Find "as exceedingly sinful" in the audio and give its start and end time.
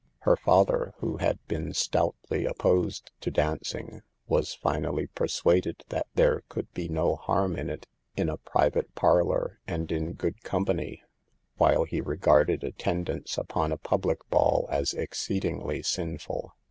14.71-16.55